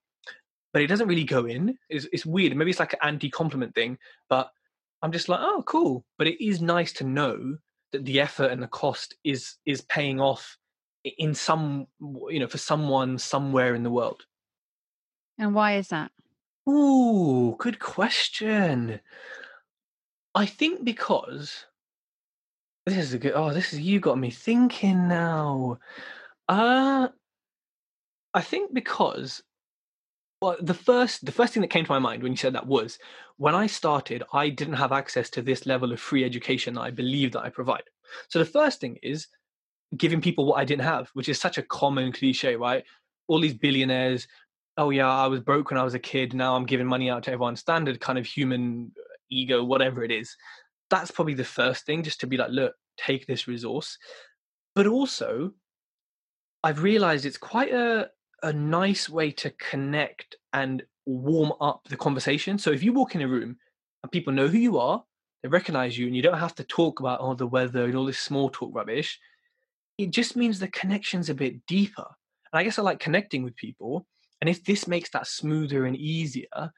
[0.77, 1.79] But it doesn't really go in.
[1.89, 2.55] It's, it's weird.
[2.55, 3.97] Maybe it's like an anti-compliment thing,
[4.29, 4.51] but
[5.01, 6.05] I'm just like, oh, cool.
[6.19, 7.57] But it is nice to know
[7.93, 10.59] that the effort and the cost is is paying off
[11.17, 11.87] in some,
[12.29, 14.27] you know, for someone somewhere in the world.
[15.39, 16.13] And why is that?
[16.69, 19.01] Ooh, good question.
[20.35, 21.65] I think because
[22.85, 23.33] this is a good.
[23.35, 25.79] Oh, this is you got me thinking now.
[26.51, 27.09] Uh
[28.35, 29.43] I think because
[30.47, 32.69] well, the first the first thing that came to my mind when you said that
[32.69, 33.01] was
[33.37, 36.91] when I started, I didn't have access to this level of free education that I
[36.93, 37.83] believe that I provide.
[38.29, 39.27] So the first thing is
[39.97, 42.85] giving people what I didn't have, which is such a common cliche, right?
[43.27, 44.29] All these billionaires,
[44.79, 47.25] oh yeah, I was broke when I was a kid, now I'm giving money out
[47.25, 47.57] to everyone.
[47.57, 48.93] Standard kind of human
[49.29, 50.37] ego, whatever it is.
[50.91, 53.99] That's probably the first thing, just to be like, look, take this resource.
[54.77, 55.55] But also,
[56.63, 58.11] I've realized it's quite a
[58.47, 62.59] a nice way to connect and warm up the conversation.
[62.59, 63.57] So if you walk in a room
[64.03, 65.03] and people know who you are,
[65.43, 67.97] they recognize you, and you don't have to talk about all oh, the weather and
[67.97, 69.19] all this small talk rubbish,
[69.99, 72.07] it just means the connection's a bit deeper.
[72.53, 74.07] And I guess I like connecting with people.
[74.41, 76.73] And if this makes that smoother and easier,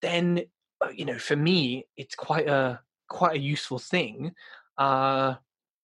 [0.00, 0.42] then
[0.82, 4.32] uh, you know, for me, it's quite a quite a useful thing.
[4.78, 5.34] Uh,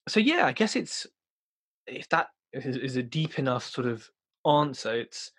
[0.09, 1.07] so yeah, I guess it's
[1.87, 4.09] if that is, is a deep enough sort of
[4.47, 4.95] answer.
[4.95, 5.33] It's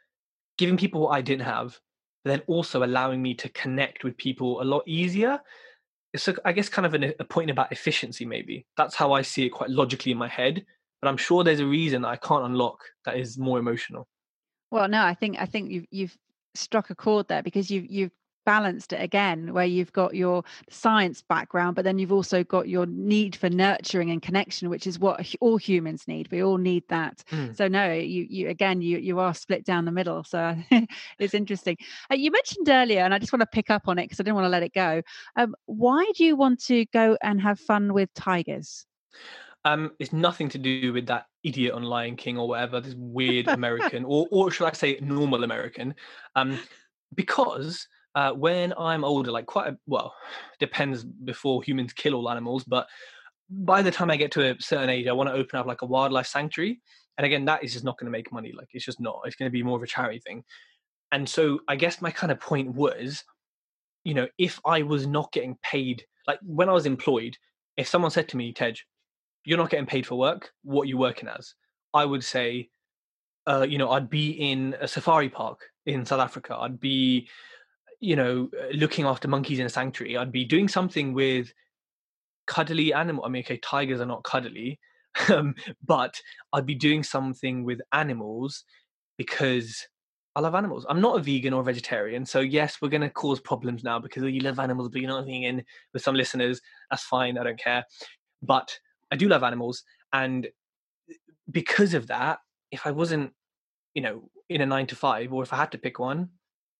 [0.57, 1.79] giving people what I didn't have,
[2.23, 5.39] but then also allowing me to connect with people a lot easier.
[6.13, 8.65] It's, a, I guess, kind of an, a point about efficiency, maybe.
[8.75, 10.65] That's how I see it quite logically in my head.
[11.01, 14.07] But I'm sure there's a reason that I can't unlock that is more emotional.
[14.71, 16.17] Well, no, I think I think you've you've
[16.55, 18.11] struck a chord there because you've you've
[18.47, 22.85] balanced it again where you've got your science background but then you've also got your
[22.85, 27.21] need for nurturing and connection which is what all humans need we all need that
[27.29, 27.53] mm.
[27.57, 30.55] so no you you again you you are split down the middle so
[31.19, 31.75] it's interesting
[32.09, 34.23] uh, you mentioned earlier and i just want to pick up on it because i
[34.23, 35.01] didn't want to let it go
[35.35, 38.85] um, why do you want to go and have fun with tigers
[39.65, 43.47] um, it's nothing to do with that idiot on Lion King or whatever, this weird
[43.49, 45.93] American, or or should I say normal American?
[46.37, 46.57] Um,
[47.13, 47.85] because
[48.17, 50.11] uh, when I'm older, like quite a, well,
[50.59, 52.87] depends before humans kill all animals, but
[53.47, 55.83] by the time I get to a certain age, I want to open up like
[55.83, 56.81] a wildlife sanctuary.
[57.19, 58.53] And again, that is just not going to make money.
[58.57, 59.21] Like it's just not.
[59.25, 60.43] It's going to be more of a charity thing.
[61.11, 63.23] And so I guess my kind of point was,
[64.03, 67.37] you know, if I was not getting paid, like when I was employed,
[67.77, 68.77] if someone said to me, Tej,
[69.45, 71.53] you're not getting paid for work, what are you working as?
[71.93, 72.69] I would say,
[73.45, 76.57] uh, you know, I'd be in a safari park in South Africa.
[76.59, 77.29] I'd be
[77.99, 80.17] you know, uh, looking after monkeys in a sanctuary.
[80.17, 81.51] I'd be doing something with
[82.45, 83.25] cuddly animal.
[83.25, 84.79] I mean, okay, tigers are not cuddly,
[85.29, 86.19] um, but
[86.53, 88.63] I'd be doing something with animals
[89.17, 89.87] because
[90.35, 90.85] I love animals.
[90.87, 93.99] I'm not a vegan or a vegetarian, so yes, we're going to cause problems now
[93.99, 95.63] because oh, you love animals, but you're not vegan.
[95.93, 97.37] With some listeners, that's fine.
[97.37, 97.83] I don't care,
[98.43, 98.77] but
[99.11, 99.83] I do love animals,
[100.13, 100.47] and
[101.49, 102.39] because of that,
[102.71, 103.31] if I wasn't,
[103.95, 106.29] you know, in a nine to five, or if I had to pick one,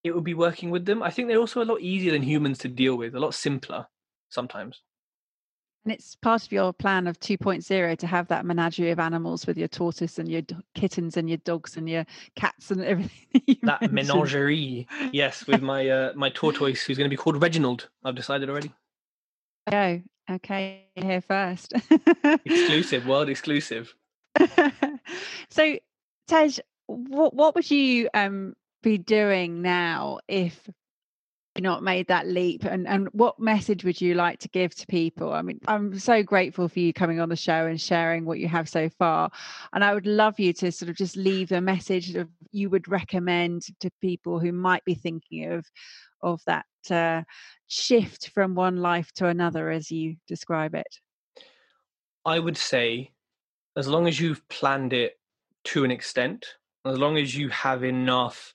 [0.07, 1.03] it would be working with them.
[1.03, 3.87] I think they're also a lot easier than humans to deal with, a lot simpler
[4.29, 4.81] sometimes.
[5.87, 9.57] And it's part of your plan of 2.0 to have that menagerie of animals with
[9.57, 10.41] your tortoise and your
[10.75, 12.05] kittens and your dogs and your
[12.35, 13.57] cats and everything.
[13.63, 13.93] That mentioned.
[13.93, 17.87] menagerie, yes, with my uh, my tortoise who's going to be called Reginald.
[18.03, 18.73] I've decided already.
[19.71, 21.73] Oh, okay, here first.
[22.43, 23.95] exclusive, world exclusive.
[25.49, 25.77] so,
[26.27, 28.55] Tej, what what would you um
[28.87, 30.69] be doing now if
[31.59, 32.63] not made that leap?
[32.63, 35.33] And and what message would you like to give to people?
[35.33, 38.47] I mean i'm so grateful for you coming on the show and sharing what you
[38.47, 39.29] have so far.
[39.73, 42.87] And i would love you to sort of just leave a message of you would
[42.87, 45.65] recommend to people who might be thinking of
[46.21, 47.23] of that uh,
[47.67, 50.93] shift from one life to another as you describe it.
[52.25, 53.11] I would say
[53.75, 55.19] as long as you've planned it
[55.65, 56.45] to an extent
[56.87, 58.53] as long as you have enough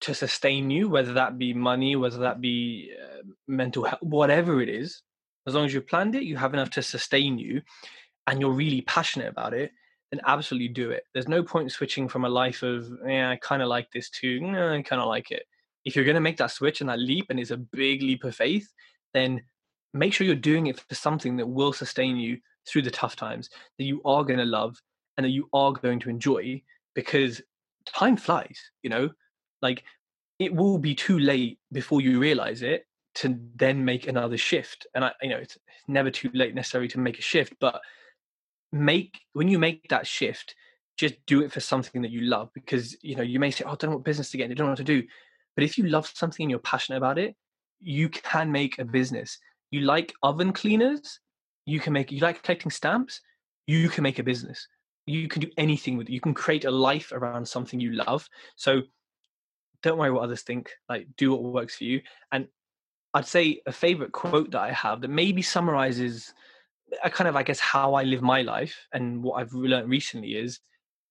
[0.00, 4.68] to sustain you, whether that be money, whether that be uh, mental health, whatever it
[4.68, 5.02] is,
[5.46, 7.62] as long as you've planned it, you have enough to sustain you,
[8.26, 9.72] and you're really passionate about it,
[10.10, 11.04] then absolutely do it.
[11.12, 14.40] There's no point switching from a life of, yeah, I kind of like this too,
[14.44, 15.44] I kind of like it.
[15.84, 18.24] If you're going to make that switch and that leap, and it's a big leap
[18.24, 18.70] of faith,
[19.14, 19.42] then
[19.94, 23.48] make sure you're doing it for something that will sustain you through the tough times,
[23.78, 24.76] that you are going to love
[25.16, 26.62] and that you are going to enjoy
[26.94, 27.40] because
[27.86, 29.08] time flies, you know?
[29.62, 29.84] Like
[30.38, 32.86] it will be too late before you realize it
[33.16, 36.98] to then make another shift and i you know it's never too late necessarily to
[36.98, 37.80] make a shift but
[38.72, 40.54] make when you make that shift
[40.96, 43.70] just do it for something that you love because you know you may say oh,
[43.72, 45.02] i don't know what business to get i don't know what to do
[45.54, 47.34] but if you love something and you're passionate about it
[47.80, 49.38] you can make a business.
[49.70, 51.20] You like oven cleaners
[51.66, 53.20] you can make you like collecting stamps
[53.66, 54.66] you can make a business.
[55.04, 56.12] You can do anything with it.
[56.12, 58.26] You can create a life around something you love.
[58.56, 58.80] So
[59.82, 62.00] don't worry what others think like do what works for you.
[62.32, 62.48] And
[63.14, 66.34] i'd say a favorite quote that i have that maybe summarizes
[67.02, 70.34] a kind of i guess how i live my life and what i've learned recently
[70.36, 70.60] is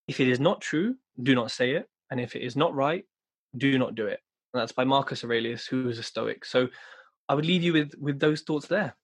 [0.08, 3.04] if it is not true do not say it and if it is not right
[3.58, 4.20] do not do it.
[4.54, 6.46] And that's by marcus aurelius who is a stoic.
[6.46, 6.68] So
[7.30, 8.96] i would leave you with with those thoughts there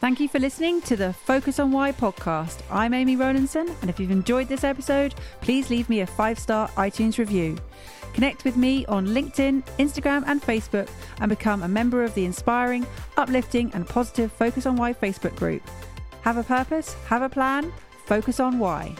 [0.00, 2.62] Thank you for listening to the Focus on Why podcast.
[2.70, 6.68] I'm Amy Rowlandson, and if you've enjoyed this episode, please leave me a five star
[6.76, 7.58] iTunes review.
[8.14, 10.88] Connect with me on LinkedIn, Instagram, and Facebook,
[11.20, 12.86] and become a member of the inspiring,
[13.16, 15.62] uplifting, and positive Focus on Why Facebook group.
[16.22, 17.72] Have a purpose, have a plan,
[18.06, 18.94] focus on why.